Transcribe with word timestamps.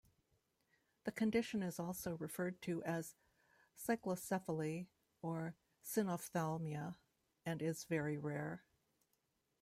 The 1.03 1.11
condition 1.11 1.61
is 1.61 1.79
also 1.79 2.17
referred 2.17 2.59
to 2.63 2.81
as 2.85 3.13
cyclocephaly 3.77 4.87
or 5.21 5.53
synophthalmia, 5.85 6.95
and 7.45 7.61
is 7.61 7.83
very 7.83 8.17
rare. 8.17 8.63